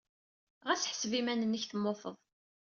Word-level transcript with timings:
Ɣas 0.67 0.83
ḥseb 0.91 1.11
iman-nnek 1.19 1.63
temmuted. 1.65 2.17